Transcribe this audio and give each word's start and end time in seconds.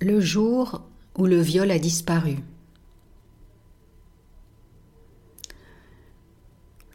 Le 0.00 0.18
jour 0.18 0.80
où 1.18 1.26
le 1.26 1.38
viol 1.40 1.70
a 1.70 1.78
disparu. 1.78 2.38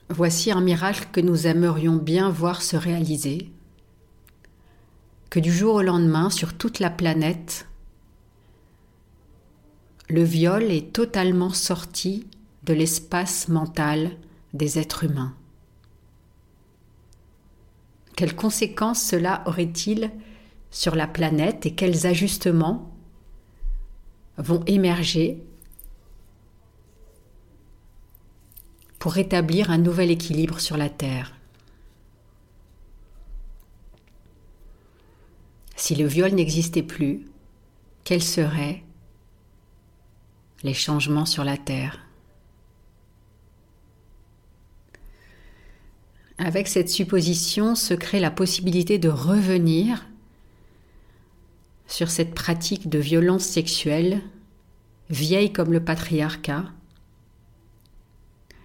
Voici 0.09 0.51
un 0.51 0.61
miracle 0.61 1.09
que 1.11 1.21
nous 1.21 1.45
aimerions 1.45 1.97
bien 1.97 2.31
voir 2.31 2.63
se 2.63 2.75
réaliser, 2.75 3.51
que 5.29 5.39
du 5.39 5.53
jour 5.53 5.75
au 5.75 5.81
lendemain, 5.83 6.31
sur 6.31 6.57
toute 6.57 6.79
la 6.79 6.89
planète, 6.89 7.67
le 10.09 10.23
viol 10.23 10.63
est 10.63 10.91
totalement 10.91 11.51
sorti 11.51 12.25
de 12.63 12.73
l'espace 12.73 13.49
mental 13.49 14.17
des 14.55 14.79
êtres 14.79 15.03
humains. 15.03 15.35
Quelles 18.15 18.35
conséquences 18.35 19.03
cela 19.03 19.43
aurait-il 19.45 20.09
sur 20.71 20.95
la 20.95 21.07
planète 21.07 21.67
et 21.67 21.75
quels 21.75 22.07
ajustements 22.07 22.94
vont 24.37 24.63
émerger 24.65 25.41
pour 28.99 29.13
rétablir 29.13 29.69
un 29.69 29.77
nouvel 29.77 30.11
équilibre 30.11 30.59
sur 30.59 30.77
la 30.77 30.89
Terre. 30.89 31.35
Si 35.75 35.95
le 35.95 36.07
viol 36.07 36.31
n'existait 36.31 36.83
plus, 36.83 37.27
quels 38.03 38.23
seraient 38.23 38.83
les 40.63 40.73
changements 40.73 41.25
sur 41.25 41.43
la 41.43 41.57
Terre? 41.57 41.99
Avec 46.37 46.67
cette 46.67 46.89
supposition 46.89 47.75
se 47.75 47.93
crée 47.93 48.19
la 48.19 48.31
possibilité 48.31 48.97
de 48.97 49.09
revenir 49.09 50.07
sur 51.87 52.09
cette 52.09 52.33
pratique 52.33 52.89
de 52.89 52.99
violence 52.99 53.43
sexuelle, 53.43 54.21
vieille 55.09 55.53
comme 55.53 55.71
le 55.71 55.83
patriarcat, 55.83 56.65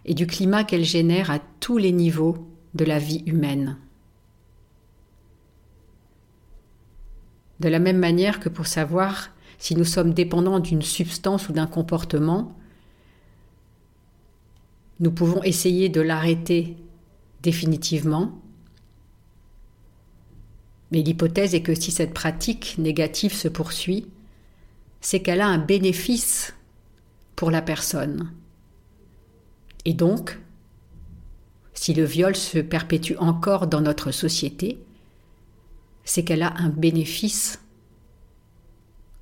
et 0.05 0.15
du 0.15 0.27
climat 0.27 0.65
qu'elle 0.65 0.85
génère 0.85 1.31
à 1.31 1.39
tous 1.61 1.79
les 1.79 1.93
niveaux 1.93 2.49
de 2.75 2.85
la 2.85 2.99
vie 2.99 3.23
humaine. 3.27 3.77
De 7.61 7.69
la 7.69 7.79
même 7.79 7.99
manière 7.99 8.41
que 8.41 8.49
pour 8.49 8.67
savoir 8.67 9.31
si 9.59 9.77
nous 9.77 9.85
sommes 9.85 10.15
dépendants 10.15 10.61
d'une 10.61 10.81
substance 10.81 11.51
ou 11.51 11.53
d'un 11.53 11.67
comportement, 11.67 12.57
nous 15.01 15.11
pouvons 15.11 15.43
essayer 15.43 15.91
de 15.91 16.01
l'arrêter 16.01 16.77
définitivement 17.43 18.41
mais 20.91 21.03
l'hypothèse 21.03 21.55
est 21.55 21.63
que 21.63 21.75
si 21.75 21.91
cette 21.93 22.15
pratique 22.15 22.77
négative 22.79 23.35
se 23.35 23.49
poursuit, 23.49 24.07
c'est 25.01 25.21
qu'elle 25.21 25.41
a 25.41 25.47
un 25.47 25.59
bénéfice 25.59 26.55
pour 27.37 27.51
la 27.51 27.63
personne. 27.63 28.33
Et 29.85 29.95
donc, 29.95 30.39
si 31.75 31.95
le 31.95 32.05
viol 32.05 32.37
se 32.37 32.59
perpétue 32.59 33.15
encore 33.19 33.67
dans 33.67 33.81
notre 33.81 34.11
société, 34.11 34.79
c'est 36.05 36.25
qu'elle 36.25 36.43
a 36.43 36.55
un 36.59 36.69
bénéfice 36.69 37.61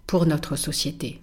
pour 0.06 0.26
notre 0.26 0.56
société. 0.56 1.20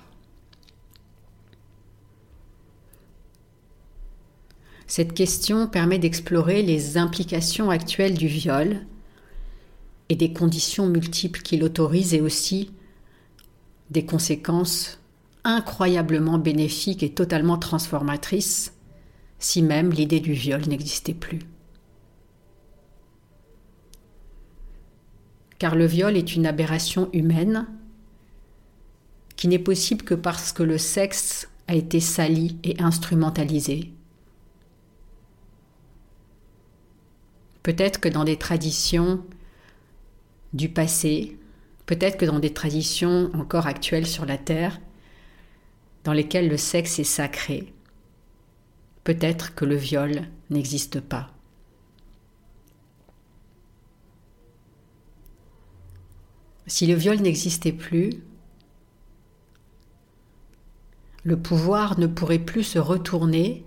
Cette 4.87 5.15
question 5.15 5.67
permet 5.67 5.97
d'explorer 5.97 6.61
les 6.61 6.97
implications 6.97 7.71
actuelles 7.71 8.13
du 8.13 8.27
viol 8.27 8.85
et 10.09 10.15
des 10.15 10.33
conditions 10.33 10.87
multiples 10.87 11.41
qui 11.41 11.57
l'autorisent 11.57 12.13
et 12.13 12.21
aussi 12.21 12.71
des 13.89 14.05
conséquences 14.05 14.99
incroyablement 15.43 16.37
bénéfiques 16.37 17.03
et 17.03 17.13
totalement 17.13 17.57
transformatrices 17.57 18.73
si 19.39 19.61
même 19.61 19.91
l'idée 19.91 20.19
du 20.19 20.33
viol 20.33 20.61
n'existait 20.67 21.13
plus. 21.13 21.39
Car 25.59 25.75
le 25.75 25.85
viol 25.85 26.17
est 26.17 26.35
une 26.35 26.45
aberration 26.45 27.09
humaine 27.13 27.67
qui 29.35 29.47
n'est 29.47 29.59
possible 29.59 30.03
que 30.03 30.15
parce 30.15 30.51
que 30.51 30.63
le 30.63 30.77
sexe 30.77 31.47
a 31.67 31.75
été 31.75 31.99
sali 31.99 32.57
et 32.63 32.81
instrumentalisé. 32.81 33.93
Peut-être 37.63 37.99
que 37.99 38.09
dans 38.09 38.23
des 38.23 38.37
traditions 38.37 39.23
du 40.55 40.69
passé, 40.69 41.37
peut-être 41.85 42.17
que 42.17 42.25
dans 42.25 42.39
des 42.39 42.53
traditions 42.53 43.29
encore 43.35 43.67
actuelles 43.67 44.07
sur 44.07 44.25
la 44.25 44.37
Terre, 44.37 44.79
dans 46.05 46.13
lesquelles 46.13 46.47
le 46.47 46.57
sexe 46.57 46.97
est 46.97 47.03
sacré, 47.03 47.73
peut-être 49.03 49.53
que 49.53 49.65
le 49.65 49.75
viol 49.75 50.23
n'existe 50.49 51.01
pas. 51.01 51.29
Si 56.67 56.87
le 56.87 56.95
viol 56.95 57.19
n'existait 57.19 57.73
plus, 57.73 58.11
le 61.23 61.37
pouvoir 61.37 61.99
ne 61.99 62.07
pourrait 62.07 62.39
plus 62.39 62.63
se 62.63 62.79
retourner 62.79 63.65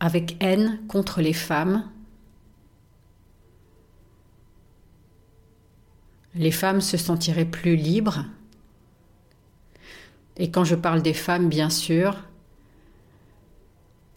avec 0.00 0.36
haine 0.42 0.80
contre 0.88 1.20
les 1.20 1.32
femmes 1.32 1.88
les 6.34 6.50
femmes 6.50 6.80
se 6.80 6.96
sentiraient 6.96 7.44
plus 7.44 7.76
libres. 7.76 8.24
Et 10.36 10.50
quand 10.50 10.64
je 10.64 10.74
parle 10.74 11.02
des 11.02 11.14
femmes, 11.14 11.48
bien 11.48 11.70
sûr, 11.70 12.16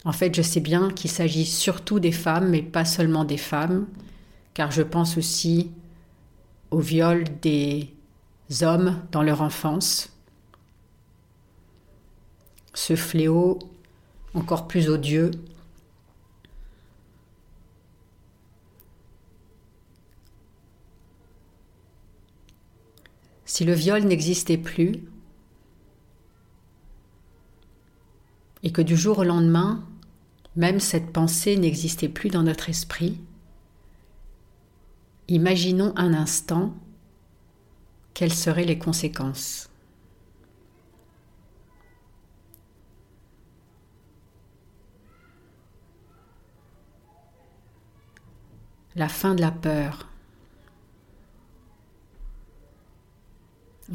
en 0.04 0.12
fait, 0.12 0.36
je 0.36 0.42
sais 0.42 0.62
bien 0.62 0.90
qu'il 0.90 1.12
s'agit 1.12 1.46
surtout 1.46 2.00
des 2.00 2.12
femmes, 2.12 2.50
mais 2.50 2.62
pas 2.62 2.86
seulement 2.86 3.24
des 3.24 3.38
femmes, 3.38 3.88
car 4.54 4.72
je 4.72 4.82
pense 4.82 5.18
aussi 5.18 5.72
au 6.72 6.80
viol 6.80 7.24
des 7.42 7.94
hommes 8.62 9.00
dans 9.12 9.22
leur 9.22 9.42
enfance. 9.42 10.12
Ce 12.74 12.96
fléau 12.96 13.60
encore 14.34 14.68
plus 14.68 14.90
odieux 14.90 15.32
Si 23.48 23.64
le 23.64 23.72
viol 23.72 24.04
n'existait 24.04 24.58
plus, 24.58 25.02
et 28.62 28.74
que 28.74 28.82
du 28.82 28.98
jour 28.98 29.20
au 29.20 29.24
lendemain, 29.24 29.88
même 30.58 30.82
cette 30.82 31.14
pensée 31.14 31.56
n'existait 31.56 32.10
plus 32.10 32.30
dans 32.30 32.44
notre 32.44 32.70
esprit, 32.70 33.22
imaginons 35.30 35.94
un 35.96 36.14
instant 36.14 36.76
quelles 38.14 38.34
seraient 38.34 38.66
les 38.66 38.78
conséquences. 38.78 39.70
La 48.96 49.08
fin 49.08 49.36
de 49.36 49.42
la 49.42 49.52
peur. 49.52 50.08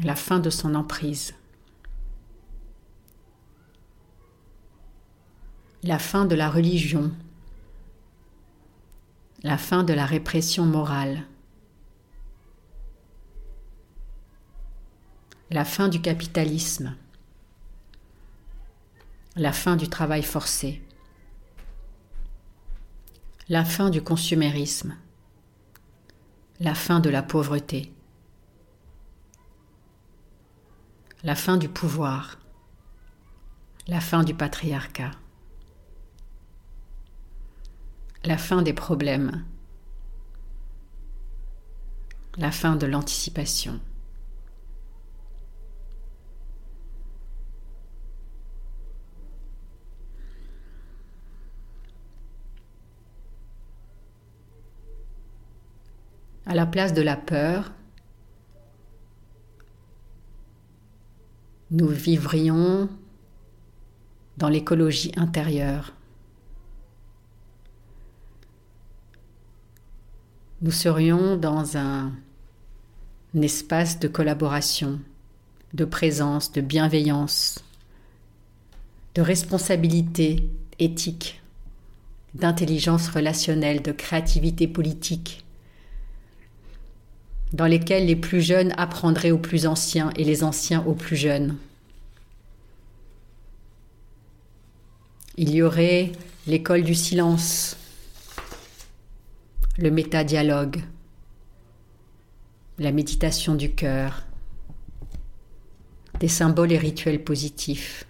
La 0.01 0.15
fin 0.15 0.39
de 0.39 0.49
son 0.49 0.73
emprise, 0.75 1.35
la 5.83 5.99
fin 5.99 6.25
de 6.25 6.35
la 6.35 6.49
religion, 6.49 7.11
la 9.43 9.57
fin 9.57 9.83
de 9.83 9.93
la 9.93 10.05
répression 10.05 10.65
morale, 10.65 11.23
la 15.51 15.65
fin 15.65 15.89
du 15.89 16.01
capitalisme, 16.01 16.95
la 19.35 19.51
fin 19.51 19.75
du 19.75 19.89
travail 19.89 20.23
forcé, 20.23 20.81
la 23.49 23.63
fin 23.63 23.91
du 23.91 24.01
consumérisme, 24.01 24.95
la 26.59 26.73
fin 26.73 26.99
de 26.99 27.09
la 27.09 27.21
pauvreté. 27.21 27.92
La 31.23 31.35
fin 31.35 31.55
du 31.55 31.69
pouvoir, 31.69 32.37
la 33.87 34.01
fin 34.01 34.25
du 34.25 34.33
patriarcat, 34.33 35.11
la 38.25 38.37
fin 38.37 38.61
des 38.61 38.73
problèmes, 38.73 39.45
la 42.37 42.51
fin 42.51 42.75
de 42.75 42.85
l'anticipation. 42.85 43.79
À 56.45 56.53
la 56.53 56.65
place 56.65 56.93
de 56.93 57.01
la 57.01 57.15
peur, 57.15 57.71
nous 61.73 61.87
vivrions 61.87 62.87
dans 64.37 64.47
l'écologie 64.47 65.11
intérieure. 65.17 65.93
Nous 70.61 70.71
serions 70.71 71.35
dans 71.35 71.75
un, 71.75 72.13
espace 73.33 73.99
de 73.99 74.07
collaboration, 74.07 74.99
de 75.73 75.85
présence, 75.85 76.51
de 76.51 76.61
bienveillance, 76.61 77.63
de 79.15 79.23
responsabilité 79.23 80.47
éthique, 80.77 81.41
d'intelligence 82.35 83.09
relationnelle, 83.09 83.81
de 83.81 83.91
créativité 83.91 84.67
politique, 84.67 85.42
dans 87.53 87.67
lesquels 87.67 88.07
les 88.07 88.15
plus 88.15 88.41
jeunes 88.41 88.73
apprendraient 88.77 89.31
aux 89.31 89.37
plus 89.37 89.67
anciens 89.67 90.11
et 90.15 90.23
les 90.23 90.43
anciens 90.43 90.83
aux 90.85 90.95
plus 90.95 91.15
jeunes. 91.15 91.55
Il 95.37 95.51
y 95.51 95.61
aurait 95.61 96.11
l'école 96.47 96.83
du 96.83 96.95
silence, 96.95 97.77
le 99.77 99.91
métadialogue, 99.91 100.81
la 102.79 102.91
méditation 102.91 103.55
du 103.55 103.71
cœur, 103.71 104.23
des 106.19 106.27
symboles 106.27 106.71
et 106.71 106.77
rituels 106.77 107.23
positifs, 107.23 108.05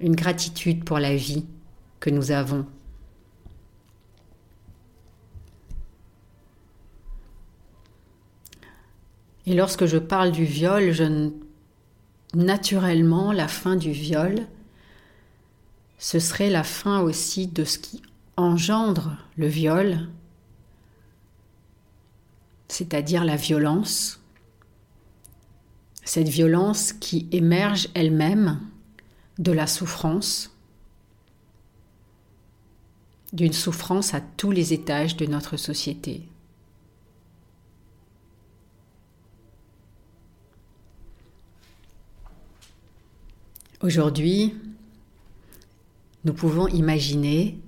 une 0.00 0.14
gratitude 0.16 0.84
pour 0.84 0.98
la 0.98 1.16
vie 1.16 1.44
que 1.98 2.10
nous 2.10 2.30
avons 2.30 2.66
Et 9.46 9.54
lorsque 9.54 9.86
je 9.86 9.98
parle 9.98 10.32
du 10.32 10.44
viol, 10.44 10.92
je, 10.92 11.30
naturellement, 12.34 13.32
la 13.32 13.48
fin 13.48 13.76
du 13.76 13.92
viol, 13.92 14.46
ce 15.98 16.18
serait 16.18 16.50
la 16.50 16.64
fin 16.64 17.00
aussi 17.00 17.46
de 17.46 17.64
ce 17.64 17.78
qui 17.78 18.02
engendre 18.36 19.16
le 19.36 19.46
viol, 19.46 20.08
c'est-à-dire 22.68 23.24
la 23.24 23.36
violence, 23.36 24.20
cette 26.04 26.28
violence 26.28 26.92
qui 26.92 27.28
émerge 27.32 27.88
elle-même 27.94 28.60
de 29.38 29.52
la 29.52 29.66
souffrance, 29.66 30.50
d'une 33.32 33.52
souffrance 33.52 34.14
à 34.14 34.20
tous 34.20 34.50
les 34.50 34.72
étages 34.72 35.16
de 35.16 35.26
notre 35.26 35.56
société. 35.56 36.28
Aujourd'hui, 43.84 44.54
nous 46.24 46.32
pouvons 46.32 46.68
imaginer 46.68 47.58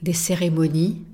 des 0.00 0.12
cérémonies 0.12 1.04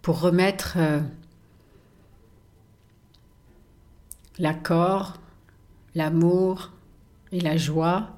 pour 0.00 0.22
remettre 0.22 0.78
euh, 0.78 1.00
l'accord, 4.38 5.18
l'amour 5.94 6.72
et 7.30 7.40
la 7.40 7.58
joie 7.58 8.16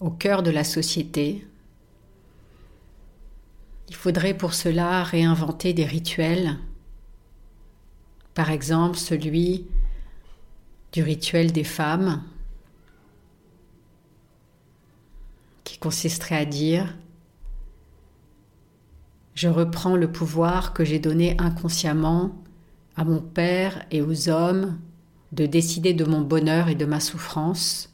au 0.00 0.08
cœur 0.08 0.42
de 0.42 0.50
la 0.50 0.64
société. 0.64 1.46
Il 3.90 3.94
faudrait 3.94 4.32
pour 4.32 4.54
cela 4.54 5.02
réinventer 5.04 5.74
des 5.74 5.84
rituels 5.84 6.56
par 8.38 8.52
exemple, 8.52 8.96
celui 8.96 9.66
du 10.92 11.02
rituel 11.02 11.50
des 11.50 11.64
femmes, 11.64 12.22
qui 15.64 15.76
consisterait 15.78 16.36
à 16.36 16.44
dire 16.44 16.96
Je 19.34 19.48
reprends 19.48 19.96
le 19.96 20.12
pouvoir 20.12 20.72
que 20.72 20.84
j'ai 20.84 21.00
donné 21.00 21.34
inconsciemment 21.40 22.40
à 22.94 23.02
mon 23.02 23.20
père 23.20 23.84
et 23.90 24.02
aux 24.02 24.28
hommes 24.28 24.78
de 25.32 25.44
décider 25.44 25.92
de 25.92 26.04
mon 26.04 26.20
bonheur 26.20 26.68
et 26.68 26.76
de 26.76 26.86
ma 26.86 27.00
souffrance. 27.00 27.92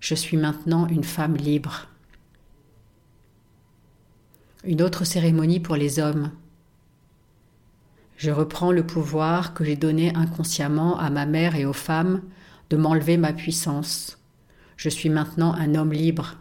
Je 0.00 0.14
suis 0.14 0.36
maintenant 0.36 0.86
une 0.86 1.02
femme 1.02 1.38
libre. 1.38 1.88
Une 4.64 4.82
autre 4.82 5.06
cérémonie 5.06 5.60
pour 5.60 5.76
les 5.76 5.98
hommes 5.98 6.30
je 8.22 8.30
reprends 8.30 8.70
le 8.70 8.86
pouvoir 8.86 9.52
que 9.52 9.64
j'ai 9.64 9.74
donné 9.74 10.14
inconsciemment 10.14 10.96
à 10.96 11.10
ma 11.10 11.26
mère 11.26 11.56
et 11.56 11.66
aux 11.66 11.72
femmes 11.72 12.22
de 12.70 12.76
m'enlever 12.76 13.16
ma 13.16 13.32
puissance. 13.32 14.16
Je 14.76 14.88
suis 14.88 15.08
maintenant 15.08 15.52
un 15.54 15.74
homme 15.74 15.92
libre. 15.92 16.36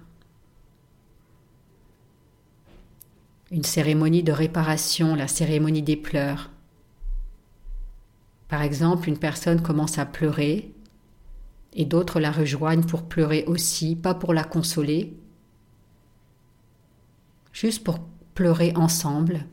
Une 3.50 3.64
cérémonie 3.64 4.22
de 4.22 4.32
réparation, 4.32 5.16
la 5.16 5.28
cérémonie 5.28 5.82
des 5.82 5.96
pleurs. 5.96 6.52
Par 8.48 8.62
exemple, 8.62 9.10
une 9.10 9.18
personne 9.18 9.64
commence 9.64 9.98
à 9.98 10.06
pleurer 10.06 10.76
et 11.74 11.86
d'autres 11.86 12.20
la 12.20 12.32
rejoignent 12.32 12.86
pour 12.86 13.08
pleurer 13.08 13.44
aussi, 13.48 13.96
pas 13.96 14.14
pour 14.14 14.36
la 14.36 14.44
consoler, 14.44 15.18
juste 17.52 17.84
pour 17.84 18.02
pleurer 18.36 18.72
ensemble 18.76 19.48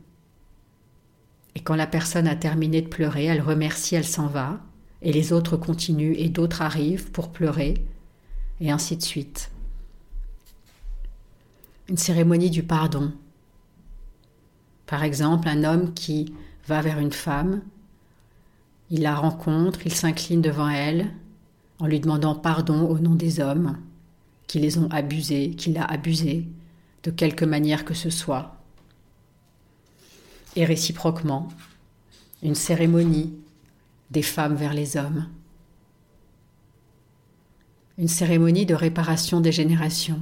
et 1.59 1.61
quand 1.61 1.75
la 1.75 1.87
personne 1.87 2.25
a 2.29 2.37
terminé 2.37 2.81
de 2.81 2.87
pleurer, 2.87 3.25
elle 3.25 3.41
remercie, 3.41 3.95
elle 3.95 4.05
s'en 4.05 4.27
va, 4.27 4.61
et 5.01 5.11
les 5.11 5.33
autres 5.33 5.57
continuent, 5.57 6.15
et 6.15 6.29
d'autres 6.29 6.61
arrivent 6.61 7.11
pour 7.11 7.33
pleurer, 7.33 7.73
et 8.61 8.71
ainsi 8.71 8.95
de 8.95 9.01
suite. 9.01 9.51
Une 11.89 11.97
cérémonie 11.97 12.49
du 12.49 12.63
pardon. 12.63 13.11
Par 14.85 15.03
exemple, 15.03 15.49
un 15.49 15.65
homme 15.65 15.93
qui 15.93 16.33
va 16.65 16.79
vers 16.81 16.99
une 16.99 17.11
femme, 17.11 17.61
il 18.89 19.01
la 19.01 19.15
rencontre, 19.15 19.81
il 19.85 19.93
s'incline 19.93 20.41
devant 20.41 20.69
elle, 20.69 21.11
en 21.79 21.87
lui 21.87 21.99
demandant 21.99 22.35
pardon 22.35 22.87
au 22.87 22.99
nom 22.99 23.15
des 23.15 23.41
hommes 23.41 23.77
qui 24.47 24.59
les 24.59 24.77
ont 24.77 24.87
abusés, 24.91 25.51
qui 25.51 25.73
l'a 25.73 25.83
abusé, 25.83 26.47
de 27.03 27.11
quelque 27.11 27.43
manière 27.43 27.83
que 27.83 27.93
ce 27.93 28.09
soit 28.09 28.58
et 30.59 30.65
réciproquement, 30.65 31.47
une 32.43 32.53
cérémonie 32.53 33.33
des 34.11 34.21
femmes 34.21 34.55
vers 34.55 34.73
les 34.73 34.97
hommes, 34.97 35.25
une 37.97 38.09
cérémonie 38.09 38.65
de 38.65 38.75
réparation 38.75 39.39
des 39.39 39.53
générations. 39.53 40.19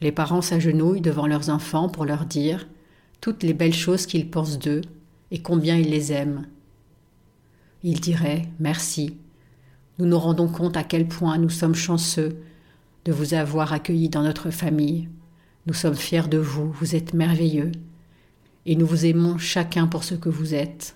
Les 0.00 0.12
parents 0.12 0.40
s'agenouillent 0.40 1.00
devant 1.00 1.26
leurs 1.26 1.50
enfants 1.50 1.88
pour 1.88 2.04
leur 2.04 2.26
dire 2.26 2.68
toutes 3.20 3.42
les 3.42 3.54
belles 3.54 3.74
choses 3.74 4.06
qu'ils 4.06 4.30
pensent 4.30 4.60
d'eux 4.60 4.82
et 5.32 5.42
combien 5.42 5.76
ils 5.76 5.90
les 5.90 6.12
aiment. 6.12 6.46
Ils 7.82 8.00
diraient 8.00 8.48
Merci. 8.60 9.16
Nous 9.98 10.06
nous 10.06 10.18
rendons 10.18 10.46
compte 10.46 10.76
à 10.76 10.84
quel 10.84 11.08
point 11.08 11.38
nous 11.38 11.50
sommes 11.50 11.74
chanceux 11.74 12.40
de 13.04 13.10
vous 13.10 13.34
avoir 13.34 13.72
accueillis 13.72 14.10
dans 14.10 14.22
notre 14.22 14.50
famille. 14.50 15.08
Nous 15.66 15.74
sommes 15.74 15.96
fiers 15.96 16.28
de 16.28 16.38
vous, 16.38 16.70
vous 16.70 16.94
êtes 16.94 17.14
merveilleux 17.14 17.72
et 18.68 18.76
nous 18.76 18.86
vous 18.86 19.06
aimons 19.06 19.38
chacun 19.38 19.86
pour 19.86 20.04
ce 20.04 20.14
que 20.14 20.28
vous 20.28 20.54
êtes. 20.54 20.94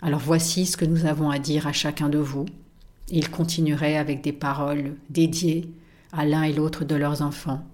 Alors 0.00 0.18
voici 0.18 0.66
ce 0.66 0.76
que 0.76 0.84
nous 0.84 1.06
avons 1.06 1.30
à 1.30 1.38
dire 1.38 1.68
à 1.68 1.72
chacun 1.72 2.08
de 2.08 2.18
vous. 2.18 2.46
Il 3.08 3.30
continuerait 3.30 3.96
avec 3.96 4.22
des 4.22 4.32
paroles 4.32 4.96
dédiées 5.08 5.70
à 6.10 6.24
l'un 6.24 6.42
et 6.42 6.52
l'autre 6.52 6.84
de 6.84 6.96
leurs 6.96 7.22
enfants. 7.22 7.64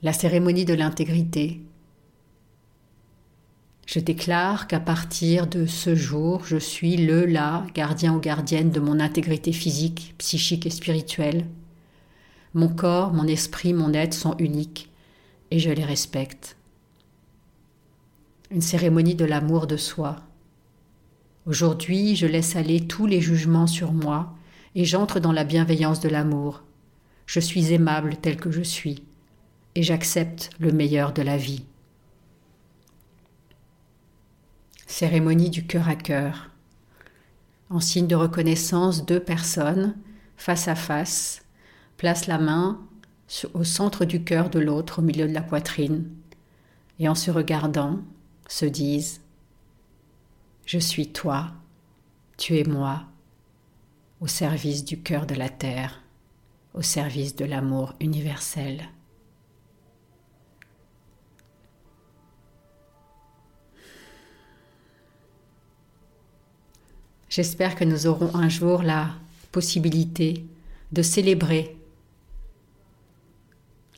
La 0.00 0.12
cérémonie 0.12 0.64
de 0.64 0.74
l'intégrité. 0.74 1.60
Je 3.84 3.98
déclare 3.98 4.68
qu'à 4.68 4.78
partir 4.78 5.48
de 5.48 5.66
ce 5.66 5.96
jour, 5.96 6.44
je 6.44 6.56
suis 6.56 6.96
le, 6.98 7.26
la, 7.26 7.66
gardien 7.74 8.14
ou 8.14 8.20
gardienne 8.20 8.70
de 8.70 8.78
mon 8.78 9.00
intégrité 9.00 9.52
physique, 9.52 10.14
psychique 10.18 10.66
et 10.66 10.70
spirituelle. 10.70 11.46
Mon 12.54 12.68
corps, 12.68 13.12
mon 13.12 13.26
esprit, 13.26 13.72
mon 13.74 13.92
être 13.92 14.14
sont 14.14 14.36
uniques 14.36 14.88
et 15.50 15.58
je 15.58 15.70
les 15.70 15.84
respecte 15.84 16.57
une 18.50 18.62
cérémonie 18.62 19.14
de 19.14 19.24
l'amour 19.24 19.66
de 19.66 19.76
soi. 19.76 20.16
Aujourd'hui, 21.46 22.16
je 22.16 22.26
laisse 22.26 22.56
aller 22.56 22.86
tous 22.86 23.06
les 23.06 23.20
jugements 23.20 23.66
sur 23.66 23.92
moi 23.92 24.34
et 24.74 24.84
j'entre 24.84 25.20
dans 25.20 25.32
la 25.32 25.44
bienveillance 25.44 26.00
de 26.00 26.08
l'amour. 26.08 26.62
Je 27.26 27.40
suis 27.40 27.72
aimable 27.72 28.16
tel 28.16 28.36
que 28.36 28.50
je 28.50 28.62
suis 28.62 29.02
et 29.74 29.82
j'accepte 29.82 30.50
le 30.58 30.72
meilleur 30.72 31.12
de 31.12 31.22
la 31.22 31.36
vie. 31.36 31.64
Cérémonie 34.86 35.50
du 35.50 35.66
cœur 35.66 35.88
à 35.88 35.94
cœur. 35.94 36.50
En 37.70 37.80
signe 37.80 38.06
de 38.06 38.16
reconnaissance, 38.16 39.04
deux 39.04 39.20
personnes, 39.20 39.94
face 40.36 40.68
à 40.68 40.74
face, 40.74 41.42
placent 41.98 42.26
la 42.26 42.38
main 42.38 42.80
au 43.52 43.64
centre 43.64 44.06
du 44.06 44.24
cœur 44.24 44.48
de 44.48 44.58
l'autre, 44.58 45.00
au 45.00 45.02
milieu 45.02 45.28
de 45.28 45.34
la 45.34 45.42
poitrine, 45.42 46.08
et 46.98 47.10
en 47.10 47.14
se 47.14 47.30
regardant, 47.30 48.00
se 48.48 48.66
disent 48.66 49.20
Je 50.66 50.78
suis 50.78 51.12
toi, 51.12 51.52
tu 52.36 52.58
es 52.58 52.64
moi, 52.64 53.04
au 54.20 54.26
service 54.26 54.84
du 54.84 55.00
cœur 55.00 55.26
de 55.26 55.34
la 55.34 55.48
terre, 55.48 56.02
au 56.74 56.82
service 56.82 57.36
de 57.36 57.44
l'amour 57.44 57.94
universel. 58.00 58.88
J'espère 67.28 67.76
que 67.76 67.84
nous 67.84 68.06
aurons 68.06 68.34
un 68.34 68.48
jour 68.48 68.82
la 68.82 69.10
possibilité 69.52 70.44
de 70.92 71.02
célébrer 71.02 71.76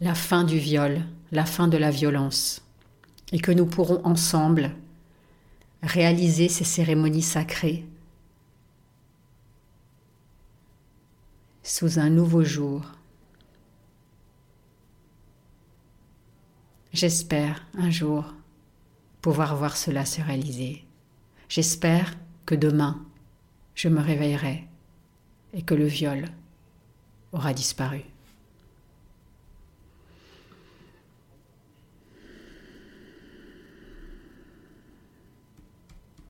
la 0.00 0.14
fin 0.14 0.45
du 0.45 0.59
viol, 0.59 1.02
la 1.30 1.45
fin 1.45 1.69
de 1.69 1.76
la 1.76 1.90
violence, 1.90 2.62
et 3.32 3.40
que 3.40 3.52
nous 3.52 3.66
pourrons 3.66 4.04
ensemble 4.04 4.72
réaliser 5.82 6.49
ces 6.49 6.64
cérémonies 6.64 7.22
sacrées 7.22 7.87
sous 11.62 11.99
un 11.99 12.10
nouveau 12.10 12.42
jour. 12.42 12.82
J'espère 16.92 17.64
un 17.75 17.90
jour 17.90 18.34
pouvoir 19.22 19.56
voir 19.56 19.76
cela 19.76 20.04
se 20.04 20.20
réaliser. 20.20 20.84
J'espère 21.49 22.14
que 22.46 22.54
demain, 22.54 23.04
je 23.75 23.88
me 23.88 24.00
réveillerai 24.00 24.66
et 25.52 25.62
que 25.62 25.75
le 25.75 25.87
viol 25.87 26.28
aura 27.32 27.54
disparu. 27.54 28.02